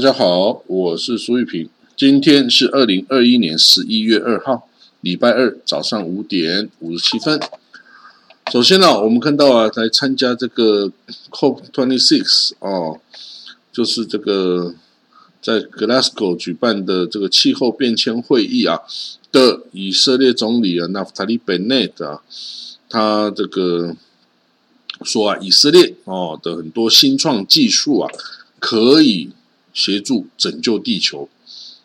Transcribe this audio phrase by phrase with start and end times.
[0.00, 1.68] 大家好，我是苏玉平。
[1.94, 4.66] 今天是二零二一年十一月二号，
[5.02, 7.38] 礼拜二早上五点五十七分。
[8.50, 10.90] 首先呢，我们看到啊，来参加这个
[11.30, 12.98] COP twenty six 哦，
[13.70, 14.74] 就是这个
[15.42, 18.80] 在 Glasgow 举办的这个气候变迁会议啊
[19.30, 22.22] 的以色列总理啊纳夫塔利·贝内特啊，
[22.88, 23.94] 他这个
[25.02, 28.10] 说啊，以色列哦的很多新创技术啊，
[28.58, 29.28] 可以。
[29.72, 31.28] 协助拯救地球，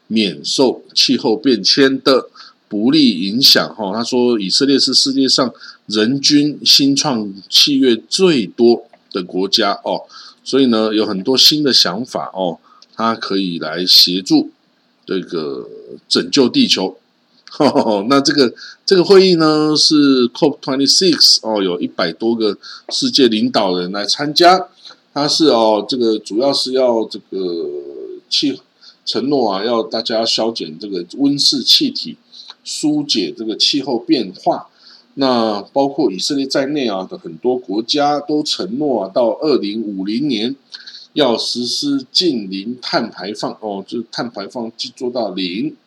[0.07, 2.29] 免受气候变迁的
[2.67, 3.75] 不利影响。
[3.75, 5.53] 哈，他说，以色列是世界上
[5.87, 10.03] 人均新创企业最多的国家哦，
[10.43, 12.59] 所以呢，有很多新的想法哦，
[12.95, 14.49] 他可以来协助
[15.05, 15.69] 这个
[16.09, 16.97] 拯救地球。
[18.09, 18.53] 那这个
[18.85, 22.57] 这个会议呢，是 COP twenty six 哦，有一百多个
[22.89, 24.67] 世界领导人来参加。
[25.15, 27.69] 它是哦，这个主要是要这个
[28.27, 28.59] 气
[29.05, 32.17] 承诺啊，要大家消减这个温室气体，
[32.65, 34.67] 疏解这个气候变化。
[35.13, 40.53] 那包括以色列在内啊的很多国家都承诺啊，到二零五零年
[41.13, 45.77] 要实施近零碳排放哦，就是碳排放做到零。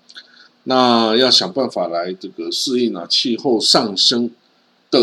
[0.64, 4.30] 那要想办法来这个适应啊气候上升
[4.90, 5.00] 的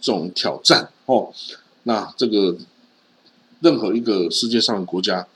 [0.00, 1.32] 这种挑战哦。
[1.82, 2.56] 那这个。
[3.60, 5.26] 任何一个世界上的国家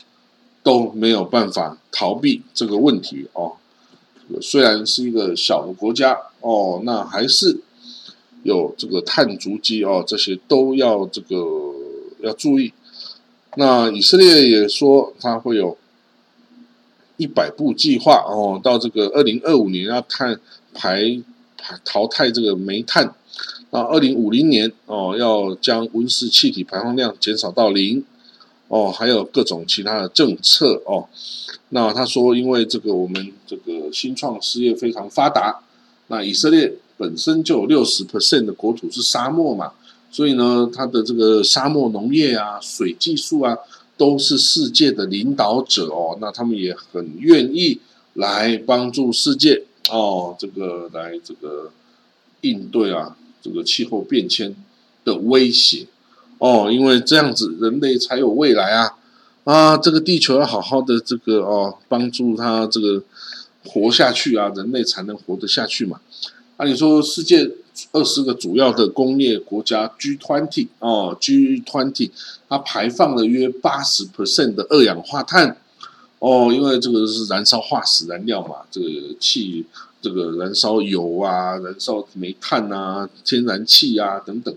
[0.62, 3.52] 都没有办法逃避这个问题哦。
[4.40, 7.58] 虽然是一个小的国家哦，那还是
[8.44, 11.36] 有这个碳足迹哦，这些都要这个
[12.20, 12.72] 要注意。
[13.56, 15.76] 那以色列也说，它会有
[17.18, 20.40] 一百步计划哦，到这个二零二五年要碳
[20.72, 21.20] 排
[21.58, 23.14] 排淘汰这个煤炭，
[23.70, 28.02] 那二零五零年哦，要将温室气体排放量减少到零。
[28.72, 31.06] 哦，还有各种其他的政策哦。
[31.68, 35.60] 那他说，因为这个我们这个新创事业非常发达，
[36.06, 39.72] 那以色列本身就有六十 percent 的国土是沙漠嘛，
[40.10, 43.54] 所以呢，它的这个沙漠农业啊、水技术啊，
[43.98, 46.16] 都是世界的领导者哦。
[46.18, 47.78] 那他们也很愿意
[48.14, 51.70] 来帮助世界哦，这个来这个
[52.40, 54.56] 应对啊，这个气候变迁
[55.04, 55.86] 的威胁。
[56.42, 58.96] 哦，因为这样子人类才有未来啊！
[59.44, 63.00] 啊，这个地球要好好的这个哦，帮助它这个
[63.64, 66.00] 活下去啊，人类才能活得下去嘛。
[66.56, 67.48] 那你说世界
[67.92, 72.10] 二十个主要的工业国家 G twenty 哦，G twenty
[72.48, 75.56] 它排放了约八十 percent 的二氧化碳
[76.18, 78.88] 哦，因为这个是燃烧化石燃料嘛，这个
[79.20, 79.64] 气
[80.00, 84.52] 这个燃烧油啊，燃烧煤炭啊，天然气啊等等。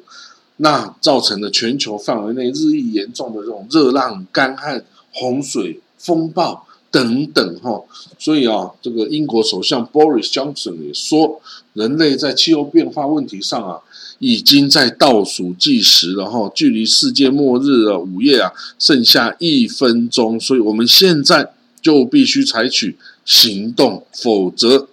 [0.57, 7.83] 那造成了全球范围内日益严重的这种热浪、干旱、洪水、风暴等等，哈，
[8.17, 11.41] 所以啊，这个英国首相 Boris Johnson 也说，
[11.73, 13.79] 人类在气候变化问题上啊，
[14.19, 21.51] 已经在倒数计时了，哈，距离世界末日的午夜啊，剩下一分钟，所以我们现在
[21.81, 24.87] 就必须采取行动，否则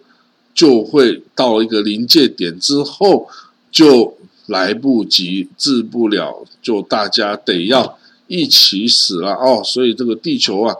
[0.52, 3.28] 就会到一个临界点之后
[3.70, 4.16] 就。
[4.46, 9.62] 来不及治不了，就大家得要一起死了哦。
[9.64, 10.74] 所以这个地球啊，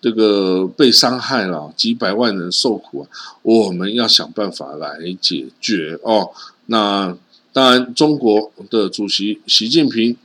[0.00, 3.08] 这个被伤害了，几百万人受苦啊，
[3.42, 6.30] 我们要想办法来解决哦。
[6.66, 7.16] 那
[7.52, 10.16] 当然，中国的主席习近平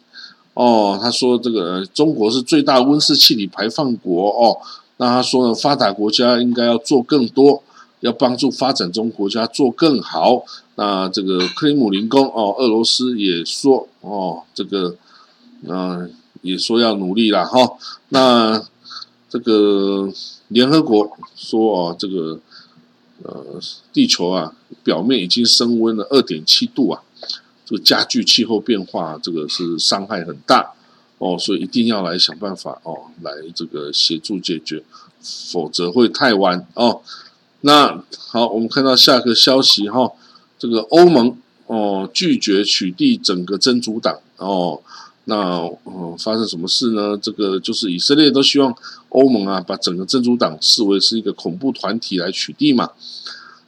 [0.53, 4.57] 哦，他说这个中国是最大温室气体排放国哦。
[4.97, 7.63] 那他说呢，发达国家应该要做更多。
[8.01, 10.43] 要帮助发展中国家做更好。
[10.75, 14.95] 那这个克里姆林宫哦，俄罗斯也说哦，这个
[15.67, 17.77] 嗯，也说要努力了哈。
[18.09, 18.61] 那
[19.29, 20.11] 这个
[20.49, 22.39] 联合国说哦，这个
[23.23, 23.59] 呃，
[23.93, 27.03] 地球啊，表面已经升温了二点七度啊，
[27.65, 30.73] 这个加剧气候变化，这个是伤害很大
[31.19, 34.83] 哦，所以一定要来想办法哦，来这个协助解决，
[35.21, 37.01] 否则会太晚哦。
[37.61, 40.11] 那好，我们看到下个消息哈，
[40.57, 41.37] 这个欧盟
[41.67, 44.81] 哦拒绝取缔整个真主党哦，
[45.25, 47.17] 那嗯发生什么事呢？
[47.21, 48.75] 这个就是以色列都希望
[49.09, 52.89] 欧盟啊把整个真主党视为是一个恐怖团体来取缔嘛。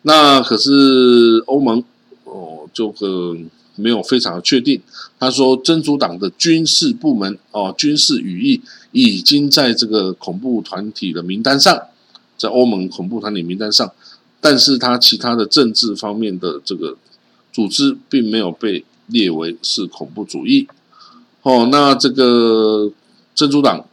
[0.01, 1.83] 那可是欧盟
[2.23, 3.37] 哦，这个
[3.75, 4.81] 没有非常的确定。
[5.19, 8.61] 他说，真主党的军事部门哦，军事羽翼
[8.91, 11.81] 已经在这个恐怖团体的名单上，
[12.43, 13.89] 在欧盟恐怖团体名单上，
[14.41, 16.97] 但是他其他的政治方面的这个
[17.53, 20.67] 组织并没有被列为是恐怖主义。
[21.43, 22.91] 哦，那这个
[23.33, 23.85] 真主党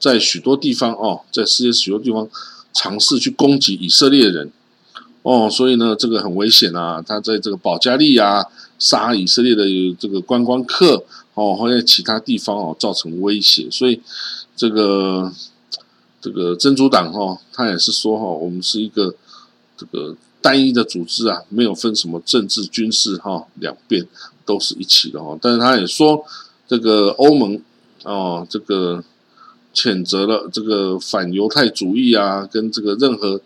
[0.00, 2.28] 在许多地方哦，在世界许多地方
[2.72, 4.50] 尝试去攻击以色列人。
[5.22, 7.00] 哦，所以呢，这个很危险啊！
[7.06, 8.44] 他在这个保加利亚
[8.78, 9.64] 杀以色列的
[10.00, 11.04] 这个观光客，
[11.34, 13.68] 哦，或者其他地方哦，造成威胁。
[13.70, 14.00] 所以，
[14.56, 15.30] 这个
[16.20, 19.14] 这个真主党哈，他也是说哈，我们是一个
[19.76, 24.06] 这个单一的组织啊，没有分什么政治、军事哈两边
[24.44, 25.38] 都是一起的哈。
[25.40, 26.24] 但是他也说，
[26.66, 27.60] 这个欧盟
[28.04, 29.02] 哦，这个
[29.74, 33.40] 谴责了这个反犹太主义啊，跟这个任何。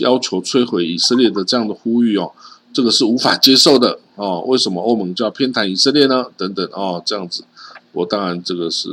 [0.00, 2.32] 要求摧毁以色列的这样的呼吁哦，
[2.72, 4.40] 这个是无法接受的哦。
[4.46, 6.24] 为什么欧盟就要偏袒以色列呢？
[6.34, 7.44] 等等哦，这样子，
[7.92, 8.88] 我当然这个是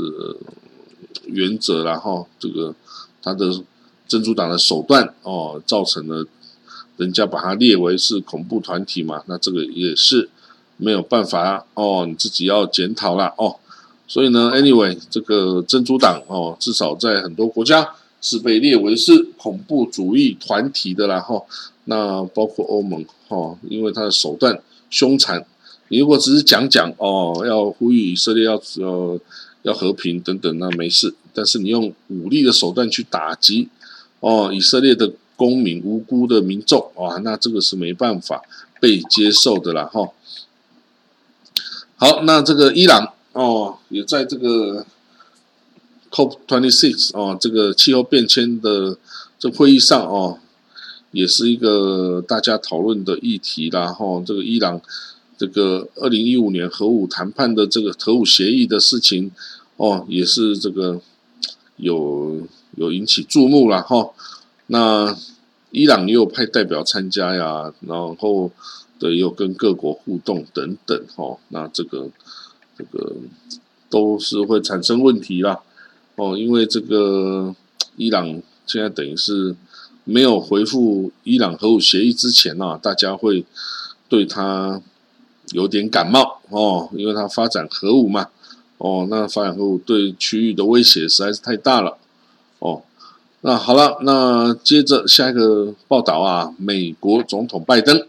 [1.24, 2.76] 原则然后这个
[3.24, 3.52] 他的
[4.08, 6.28] 珍珠党的手段哦，造成了
[6.98, 10.30] 人家把它列为是恐怖团体嘛，那这个也是
[10.78, 13.56] 没有办法哦，你自己要检讨了哦。
[14.08, 17.96] 所以呢，anyway，这个珍珠党哦，至少在很多国家。
[18.26, 21.44] 是被列为是恐怖主义团体的啦，哈，
[21.84, 25.46] 那包括欧盟，哈，因为他的手段凶残。
[25.90, 29.20] 你如果只是讲讲哦，要呼吁以色列要呃
[29.64, 31.14] 要和平等等，那没事。
[31.34, 33.68] 但是你用武力的手段去打击
[34.22, 38.42] 哦以色列的公民、无辜的民众，啊，那这个是没办法
[38.80, 40.10] 被接受的啦，哈。
[41.96, 44.86] 好，那这个伊朗哦，也在这个。
[46.16, 48.96] COP twenty six 哦，这个气候变迁的
[49.40, 50.38] 这会议上哦，
[51.10, 53.88] 也是一个大家讨论的议题啦。
[53.88, 54.80] 哈，这个伊朗
[55.44, 59.30] 这个二零一五年核武谈判的这个核武协议的事情
[59.76, 61.02] 哦，也是这个
[61.76, 62.48] 有
[62.78, 64.10] 有引起注目了哈。
[64.68, 65.14] 那
[65.72, 68.50] 伊朗也有派代表参加呀，然后
[69.00, 71.38] 的有跟各国互动等等哈。
[71.50, 72.10] 那这个
[72.78, 73.14] 这个
[73.90, 75.60] 都是会产生问题啦。
[76.16, 77.54] 哦，因为这个
[77.98, 79.54] 伊朗现在等于是
[80.06, 83.46] 没有回复伊朗核武协议之前啊，大家会
[84.08, 84.82] 对他
[85.54, 88.28] 有点感冒哦，因为他发展核武嘛，
[88.78, 91.98] 哦，那发展核武对区域的威胁实在是太大了
[92.60, 92.82] 哦。
[93.40, 98.06] 那好了，那接着下一个报道啊，美国总统拜登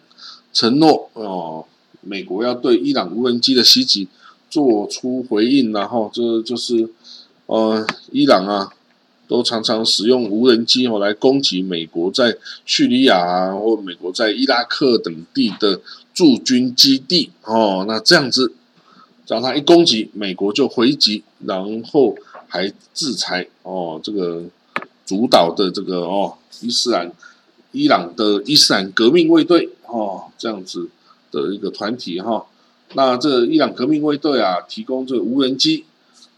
[0.52, 1.64] 承诺哦，
[2.00, 4.08] 美国要对伊朗无人机的袭击
[4.50, 6.90] 做出回应，然后这就是。
[7.46, 8.70] 呃，伊朗啊，
[9.26, 12.36] 都常常使用无人机哦来攻击美国在
[12.66, 15.80] 叙利亚啊，或美国在伊拉克等地的
[16.12, 17.84] 驻军基地哦。
[17.88, 18.52] 那这样子，
[19.26, 22.14] 只要他一攻击，美国就回击，然后
[22.48, 24.44] 还制裁哦这个
[25.06, 27.10] 主导的这个哦伊斯兰
[27.72, 30.88] 伊朗的伊斯兰革命卫队哦这样子
[31.30, 32.46] 的一个团体哈。
[32.94, 35.84] 那这伊朗革命卫队啊，提供这个无人机。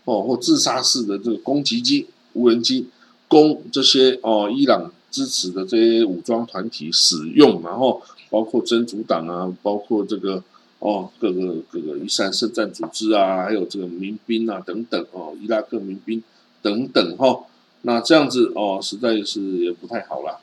[0.08, 2.06] 哦，或自杀式的这个攻击机、
[2.36, 2.86] 无人机，
[3.26, 10.42] 供这些哦伊朗支持的这些武装团体使用，然后包括真主党啊，包括这个
[10.78, 16.22] 哦各个各个伊斯兰圣战组织啊，还有这个民兵啊等等哦，伊拉克民兵
[16.62, 17.40] 等等哈，
[17.82, 20.40] 那这样子哦，实在是也不太好了。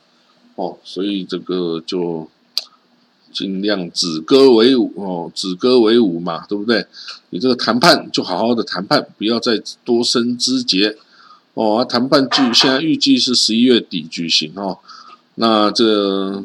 [0.55, 2.27] 哦，所以这个就。
[3.33, 6.85] 尽量止戈为武哦，止戈为武嘛，对不对？
[7.31, 10.95] 你这个谈判就好好的谈判，不要再多生枝节
[11.53, 11.85] 哦。
[11.85, 14.79] 谈判据现在预计是十一月底举行哦，
[15.35, 16.43] 那这。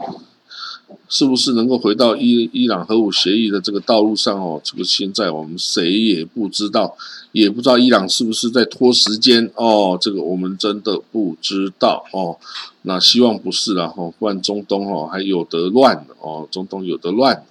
[1.11, 4.61] 是不是能够回到伊伊朗核武协议的这个道路上哦？
[4.63, 6.95] 这个现在我们谁也不知道，
[7.33, 9.97] 也不知道伊朗是不是在拖时间哦？
[9.99, 12.37] 这个我们真的不知道哦。
[12.83, 17.43] 那希望不是了哈，不然中东哦还有得乱哦，中东有得乱，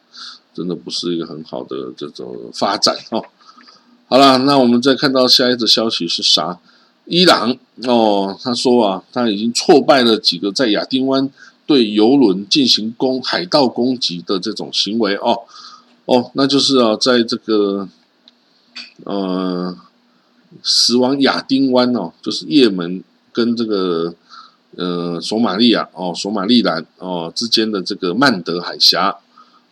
[0.54, 3.26] 真的不是一个很好的这种发展哦。
[4.08, 6.60] 好了，那我们再看到下一则消息是啥？
[7.08, 11.30] 伊朗哦，他说啊，他已经挫败了几个在亚丁湾。
[11.66, 15.42] 对游轮进行攻海盗攻击的这种行为哦
[16.06, 17.90] 哦，那就是啊，在这个
[19.04, 19.78] 呃
[20.64, 24.16] 死亡亚丁湾哦，就是也门跟这个
[24.78, 29.14] 呃索马利亚哦索马利兰哦之间的这个曼德海峡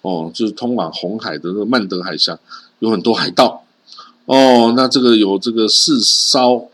[0.01, 2.37] 哦，就是通往红海的这个曼德海峡
[2.79, 3.63] 有很多海盗
[4.25, 6.69] 哦，那这个有这个四艘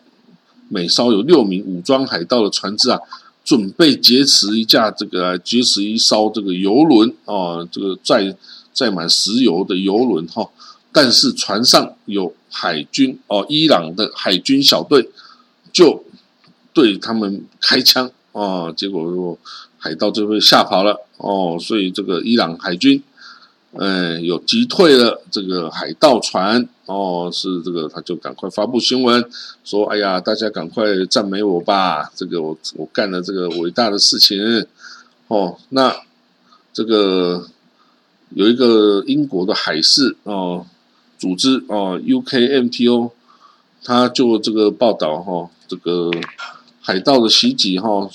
[0.72, 3.00] 每艘有六名武装海盗的船只啊。
[3.44, 8.34] 准备劫持一架这个劫持一艘这个游轮啊，这个载
[8.72, 10.48] 载满石油的油轮哈，
[10.92, 15.10] 但是船上有海军哦，伊朗的海军小队
[15.74, 16.04] 就
[16.72, 19.38] 对他们开枪啊，结果
[19.80, 23.02] 海盗就被吓跑了哦，所以这个伊朗海军。
[23.74, 29.24] 嗯，有击退了这个海盗船哦，是这个，他就赶快发布新闻
[29.64, 34.38] 说：“哎呀，大家赶快赞美我吧，这个我我干了这个伟大的事情
[35.28, 35.96] 哦。”那
[36.74, 37.48] 这个
[38.32, 40.66] 有一个英国的海事哦
[41.18, 43.12] 组织哦，UKMTO，
[43.84, 46.12] 他就这个报道哈，这个
[46.82, 48.10] 海盗的袭击哈，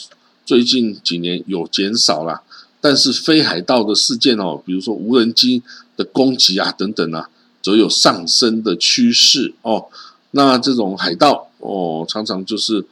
[0.44, 2.42] 最近几年有减少了。
[2.78, 5.62] 但是非海盗的事件哦，比如说无人机
[5.96, 7.28] 的攻击啊等等啊，
[7.66, 9.86] 则有上升的趋势哦。
[10.30, 12.86] 那这种海盗哦，常常就是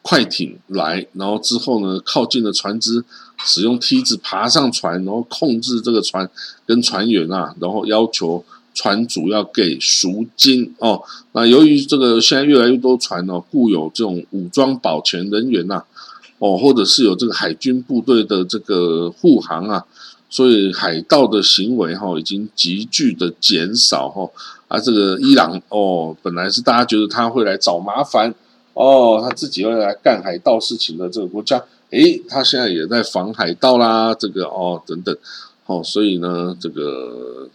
[0.00, 3.04] 快艇来，然后之后呢，靠近的船只
[3.44, 6.30] 使用梯子爬上船，然后控制这个船
[6.64, 11.02] 跟船员啊，然后要求船主要给赎金哦。
[11.32, 15.84] 那由于这个现在越来越多船哦，固有这种武装保全人员呐。
[16.38, 19.84] 哦，或者是有这个海军部队的这个护航啊，
[20.34, 24.28] 所以海盗的行为哈已经急剧的减少哈。
[24.66, 28.34] 啊，这个伊朗哦，本来是大家觉得他会来找麻烦
[28.72, 35.16] 哦，他自己要来干海盗事情的这个国家，诶，他现在也在防海盗啦，这个哦等等，
[35.66, 37.48] 哦，所以呢，这个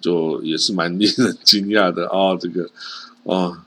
[0.00, 2.70] 就也是蛮令人惊讶的啊，这个
[3.24, 3.60] 啊。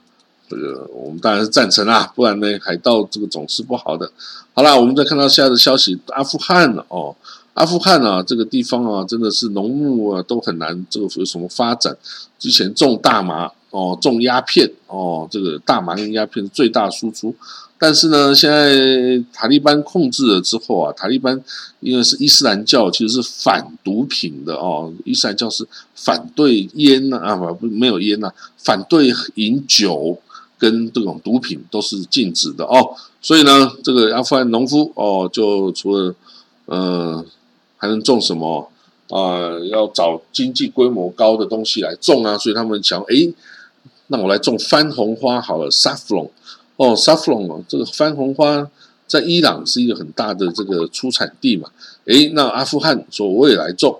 [0.50, 4.10] 这个我们当然是赞成啦，不然呢，海盗这个总是不好的。
[4.54, 7.14] 好啦，我们再看到现在的消息，阿富汗哦，
[7.58, 11.96] 阿富汗啊，这个地方啊，真的是农牧啊都很难，这个有什么发展？
[12.38, 17.34] 之前种大麻哦，种鸦片哦，这个大麻跟鸦片最大输出。
[17.80, 21.40] 但是呢，现在塔利班控制了之后啊，塔利班
[21.80, 24.92] 因为是伊斯兰教，其实是反毒品的哦。
[25.04, 30.18] 伊斯兰教是反对烟呐啊，不没有烟呐，反对饮酒。
[30.60, 32.90] 跟这种毒品都是禁止的哦，
[33.22, 36.12] 所以呢，这个阿富汗农夫哦，就除了
[36.64, 37.24] 呃，
[37.78, 38.70] 还能种什么
[39.08, 39.58] 啊？
[39.70, 43.32] 要找经济规模高的东西来种啊，所以他们想，哎，
[44.08, 46.28] 那我来种番红花好了，saffron
[46.76, 48.70] 哦，saffron 哦，这个番红花
[49.06, 51.70] 在伊朗是一个很大的这个出产地嘛，
[52.04, 53.98] 哎，那阿富汗说我也来种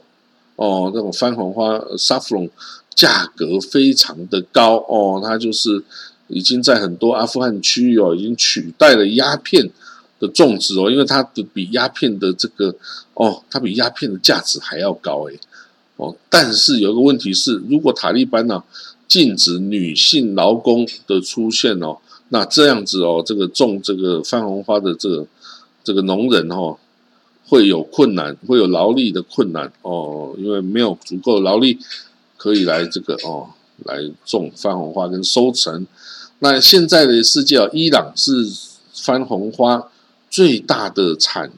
[0.57, 2.51] 哦，这种番红花 saffron
[2.95, 5.83] 价格非常的高哦，它就是。
[6.31, 9.71] 已经在很多阿富汗区域哦，已经取代了鸦片
[10.19, 12.75] 的种植哦，因为它的比鸦片的这个
[13.15, 15.39] 哦，它比鸦片的价值还要高诶。
[15.97, 16.15] 哦。
[16.29, 18.63] 但是有个问题是，如果塔利班呢
[19.07, 21.99] 禁止女性劳工的出现哦，
[22.31, 25.27] 那这样子哦，这个种这个番红花的这个
[25.83, 26.77] 这个农人哦，
[27.47, 31.79] 会有困难，会有劳力的困难哦，因为没有足够的劳力
[32.37, 33.49] 可以来这个哦
[33.85, 35.87] 来种番红花跟收成。
[36.41, 38.47] 那现在的世界啊，伊朗是
[38.93, 39.91] 番红花
[40.31, 41.51] 最大的产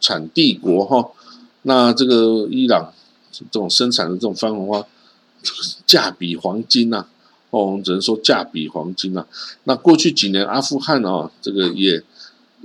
[0.00, 1.10] 产地国哈。
[1.62, 2.92] 那这个伊朗
[3.32, 4.84] 这种生产的这种番红花，
[5.86, 7.06] 价比黄金呐。
[7.50, 9.24] 哦，我们只能说价比黄金呐。
[9.62, 12.02] 那过去几年，阿富汗啊，这个也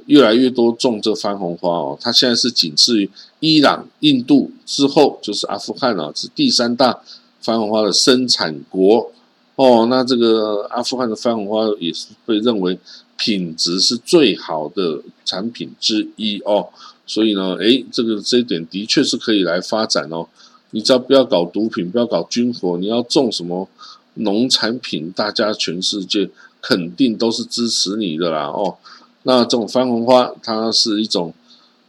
[0.07, 1.97] 越来越多种这番红花哦。
[2.01, 7.01] 它现在是仅次于伊朗、印度之后，就是阿富汗啊，是第三大
[7.39, 9.11] 番红花的生产国。
[9.55, 12.79] 哦，那这个阿富汗的番红花也是被认为
[13.19, 16.69] 品质是最好的产品之一哦，
[17.05, 20.25] 所以呢，诶，这个这一点的确是可以来发展哦。
[20.71, 23.67] 你只要不要搞毒品，不要搞军火，你要种什么
[24.13, 26.29] 农产品，大家全世界
[26.61, 28.77] 肯定都是支持你的啦哦。
[29.23, 31.33] 那这种番红花，它是一种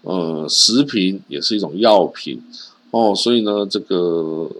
[0.02, 2.42] 呃食品，也是一种药品
[2.90, 4.50] 哦，所以呢，这个。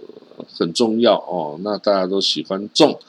[0.57, 2.99] 很重要哦，那大家都喜欢种。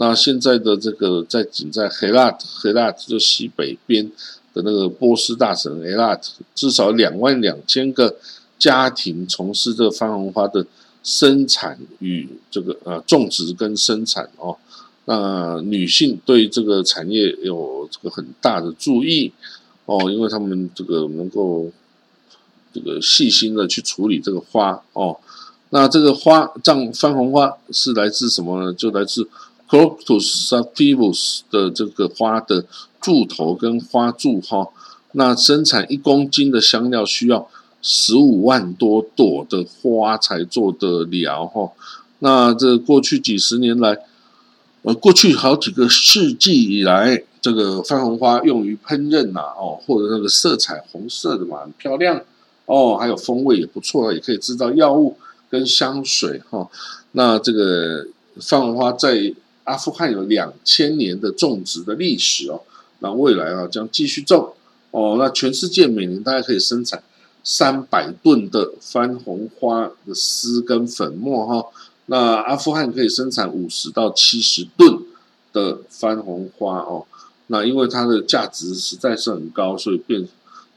[0.00, 2.30] 那现在的这个在仅在黑拉
[2.62, 4.08] 黑拉就西北边
[4.54, 6.16] 的那个波斯大省黑拉，
[6.54, 8.16] 至少两万两千个
[8.56, 10.64] 家庭从事这个番红花的
[11.02, 14.56] 生产与这个呃种植跟生产哦。
[15.06, 19.32] 那女性对这个产业有这个很大的注意
[19.86, 21.68] 哦，因为他们这个能够
[22.72, 25.18] 这个细心的去处理这个花哦。
[25.70, 28.72] 那这个花，藏番红花是来自什么呢？
[28.72, 29.28] 就来自
[29.68, 32.64] Crocus sativus 的这个花的
[33.00, 34.68] 柱头跟花柱哈。
[35.12, 37.48] 那生产一公斤的香料需要
[37.82, 41.70] 十五万多朵的花才做得了哈。
[42.20, 43.98] 那这过去几十年来，
[44.82, 52.22] 呃，过去好几个世纪以来，这个番红花用于烹饪呐，哦，或者那个色彩红色的嘛，很漂亮
[52.66, 55.16] 哦，还有风味也不错，也可以制造药物。
[55.50, 56.68] 跟香水哈。
[57.12, 58.06] 那这个
[58.38, 59.32] 番红花在
[59.68, 62.62] 阿富汗有两千年的种植的历史哦，
[63.00, 64.54] 那未来啊将继续种
[64.90, 65.16] 哦。
[65.18, 67.02] 那全世界每年大概可以生产
[67.44, 71.66] 三百吨的番红花的丝跟粉末哈。
[72.06, 75.02] 那阿富汗可以生产五十到七十吨
[75.52, 77.04] 的番红花哦。
[77.48, 80.26] 那因为它的价值实在是很高，所以变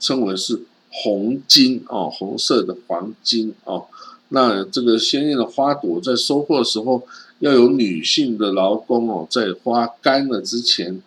[0.02, 3.88] 称为是红金哦，红色的黄金哦。
[4.34, 7.04] 那这个鲜艳的花朵在收获的时候，
[7.42, 11.02] 要有女性的劳工哦，在花干了之前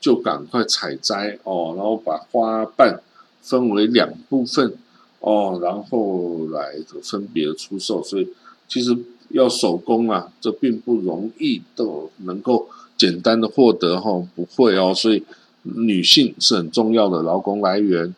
[0.00, 3.02] 就赶快采摘哦，然后把花瓣
[3.42, 4.74] 分为两部分
[5.20, 8.02] 哦，然后来分别出售。
[8.02, 8.26] 所以
[8.66, 8.96] 其实
[9.28, 14.94] 要手工啊，这并不容易都能够简单的获得哈，不会哦。
[14.94, 15.22] 所以
[15.64, 18.14] 女性是很重要的劳工来源。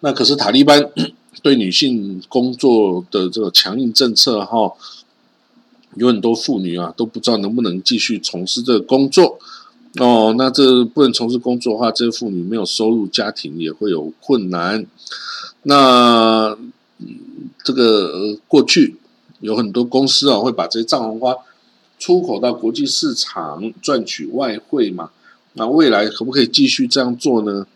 [0.00, 0.90] 那可是塔利班。
[1.42, 4.72] 对女性工作的这个强硬政策哈，
[5.94, 9.38] 有很多妇女啊都不知道能不能继续从事这个工作
[9.98, 10.34] 哦。
[10.36, 14.84] 那这不能从事工作的话，这些妇女没有收入，家庭也会有困难。
[15.62, 16.56] 那
[17.62, 18.96] 这个过去
[19.40, 21.34] 有很多公司啊会把这些藏红花
[21.98, 25.10] 出口到国际市场赚取外汇嘛。
[25.54, 27.66] 那未来可不可以继续这样做呢？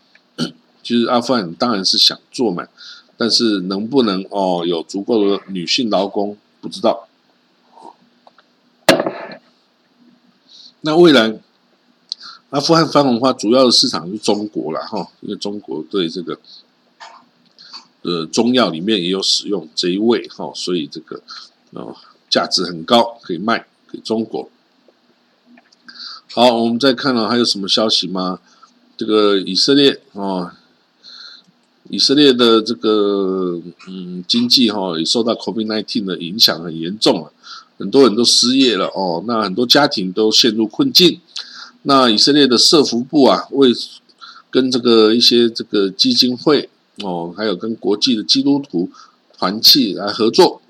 [0.81, 2.67] 其实阿富汗当然是想做嘛。
[3.15, 7.07] 但是能不能哦有足够的女性劳工不知道。
[10.81, 11.39] 那未来
[12.49, 16.37] 阿富汗番红花主要的市场是中国了哈，因为中国对这个
[18.01, 21.21] 呃中药里面也有使用这一味哈，所以这个
[21.71, 21.95] 哦
[22.29, 24.49] 价值很高，可以卖给中国。
[26.33, 28.39] 好，我们再看到还有什么消息吗？
[28.97, 30.57] 这个以色列啊。
[31.89, 37.31] 以色列的这个嗯经济哈也受到 COVID-19 的影响很严重了，
[37.77, 41.19] 很多人都失业了哦，那很多家庭都陷入困境。
[41.83, 43.69] 那以色列的社福部啊，为
[44.49, 46.69] 跟这个一些这个基金会
[47.03, 48.89] 哦，还有跟国际的基督徒
[49.37, 50.61] 团契来合作，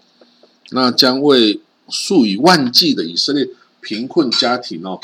[0.71, 3.47] 那将为数以万计的以色列
[3.82, 4.99] 贫困家庭哦，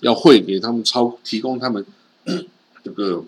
[0.00, 1.84] 要汇给他们超提供他们
[2.84, 3.24] 这个。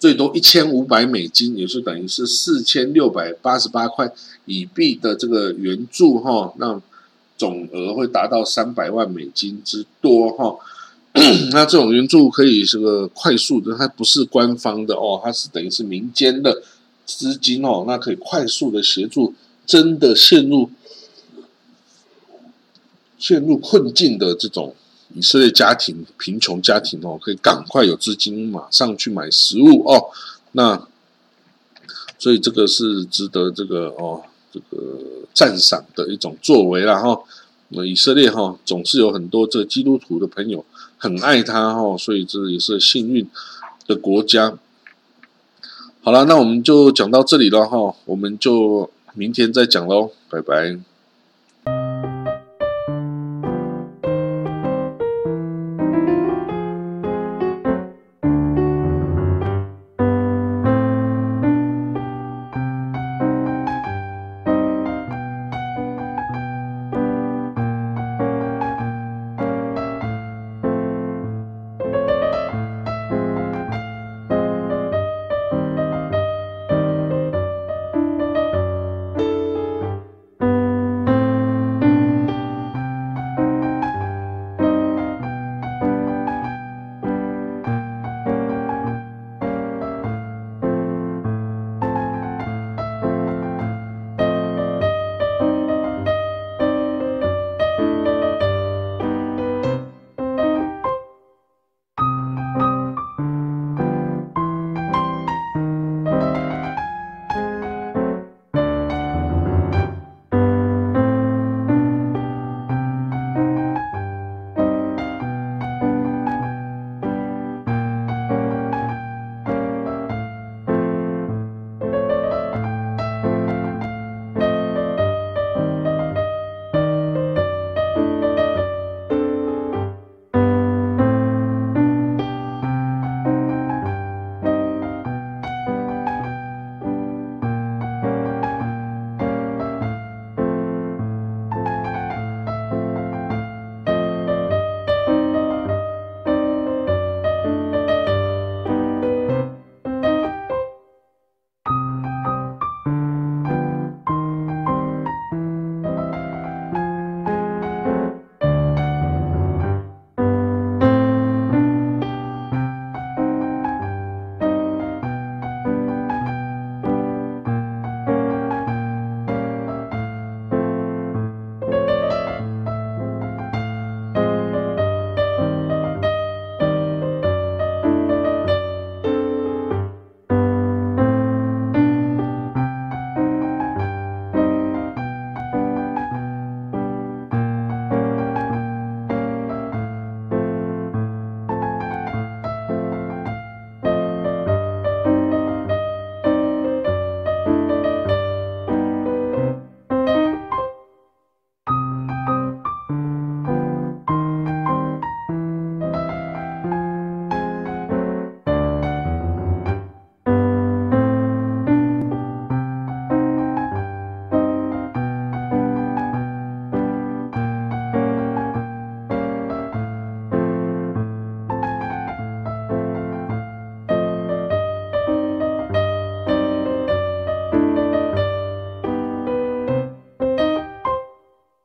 [0.00, 4.10] 最多一千五百美金，也是等于是四千六百八十八块
[4.46, 6.80] 以币的这个援助哈，那
[7.36, 10.56] 总额会达到三百万美金之多哈。
[11.52, 16.62] 那这种援助可以这个快速的，它不是官方的哦，它是等于是民间的
[17.04, 19.34] 资金哦，那可以快速的协助
[19.66, 20.70] 真的陷入
[23.18, 24.74] 陷入困境的这种。
[25.14, 30.10] 以色列家庭贫穷家庭哦，可以赶快有资金，马上去买食物哦。
[30.52, 30.86] 那
[32.18, 34.94] 所以这个是值得这个哦，这个
[35.34, 37.20] 赞赏的一种作为了哈。
[37.70, 40.64] 那以色列哈，总是有很多这基督徒的朋友
[40.98, 43.28] 很爱他哈，所以这也是幸运
[43.86, 44.58] 的国家。
[46.02, 50.89] 好了，那我们就讲到这里了哈，我们就明天再讲喽，拜拜。